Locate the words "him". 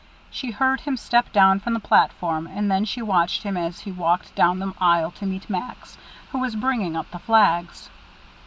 0.79-0.97, 3.43-3.55